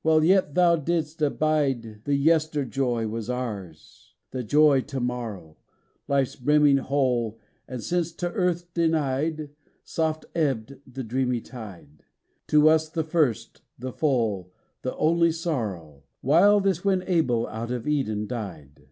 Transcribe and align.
while 0.00 0.24
yet 0.24 0.54
thou 0.54 0.76
didst 0.76 1.20
abide 1.20 2.00
The 2.04 2.14
yester 2.14 2.64
joy 2.64 3.06
was 3.06 3.28
ours, 3.28 4.14
the 4.30 4.42
joy 4.42 4.80
to 4.80 4.98
morrow, 4.98 5.58
Life's 6.08 6.36
brimming 6.36 6.78
whole: 6.78 7.38
and 7.68 7.82
since 7.84 8.10
to 8.14 8.32
earth 8.32 8.72
denied, 8.72 9.50
Soft 9.82 10.24
ebbed 10.34 10.80
thy 10.86 11.02
dreamy 11.02 11.42
tide, 11.42 12.02
To 12.46 12.66
us 12.70 12.88
the 12.88 13.04
first, 13.04 13.60
the 13.78 13.92
full, 13.92 14.54
the 14.80 14.96
only 14.96 15.30
sorrow, 15.32 16.04
Wild 16.22 16.66
as 16.66 16.82
when 16.82 17.02
Abel 17.02 17.46
out 17.48 17.70
of 17.70 17.86
Eden 17.86 18.26
died. 18.26 18.86